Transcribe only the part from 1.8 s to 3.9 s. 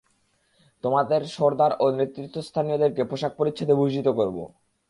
ও নেতৃস্থানীয়দেরকে পোষাক পরিচ্ছদে